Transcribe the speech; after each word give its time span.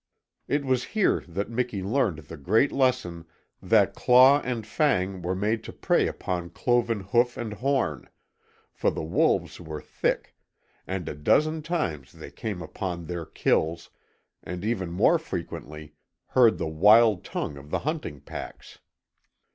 It 0.47 0.65
was 0.65 0.83
here 0.97 1.23
that 1.27 1.51
Miki 1.51 1.83
learned 1.83 2.17
the 2.25 2.35
great 2.35 2.71
lesson 2.71 3.23
that 3.61 3.93
claw 3.93 4.39
and 4.41 4.65
fang 4.65 5.21
were 5.21 5.35
made 5.35 5.63
to 5.65 5.71
prey 5.71 6.07
upon 6.07 6.49
cloven 6.49 7.01
hoof 7.01 7.37
and 7.37 7.53
horn, 7.53 8.09
for 8.73 8.89
the 8.89 9.03
wolves 9.03 9.59
were 9.61 9.79
thick, 9.79 10.35
and 10.87 11.07
a 11.07 11.13
dozen 11.13 11.61
times 11.61 12.13
they 12.13 12.31
came 12.31 12.63
upon 12.63 13.05
their 13.05 13.27
kills, 13.27 13.91
and 14.41 14.65
even 14.65 14.89
more 14.89 15.19
frequently 15.19 15.93
heard 16.29 16.57
the 16.57 16.65
wild 16.65 17.23
tongue 17.23 17.55
of 17.55 17.69
the 17.69 17.77
hunting 17.85 18.21
packs. 18.21 18.79